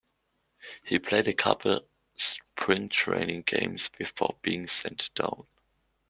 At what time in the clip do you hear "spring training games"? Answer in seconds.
2.15-3.87